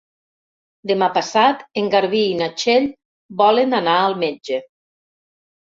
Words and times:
Demà 0.91 1.09
passat 1.17 1.61
en 1.81 1.91
Garbí 1.95 2.23
i 2.29 2.33
na 2.41 2.49
Txell 2.63 2.89
volen 3.43 3.81
anar 3.83 3.97
al 4.07 4.21
metge. 4.25 4.63